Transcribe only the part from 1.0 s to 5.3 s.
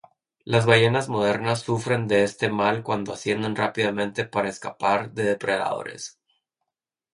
modernas sufren de este mal cuando ascienden rápidamente para escapar de